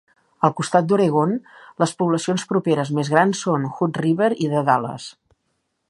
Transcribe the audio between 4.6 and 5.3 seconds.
Dalles.